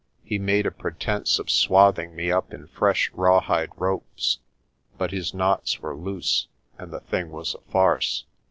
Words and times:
He 0.23 0.39
made 0.39 0.65
a 0.65 0.71
pretence 0.71 1.37
of 1.37 1.51
swathing 1.51 2.15
me 2.15 2.31
up 2.31 2.55
in 2.55 2.65
fresh 2.65 3.11
rawhide 3.13 3.69
ropes, 3.75 4.39
but 4.97 5.11
his 5.11 5.31
knots 5.31 5.79
were 5.79 5.95
loose 5.95 6.47
and 6.79 6.91
the 6.91 7.01
thing 7.01 7.29
was 7.29 7.53
a 7.53 7.61
farce. 7.71 8.25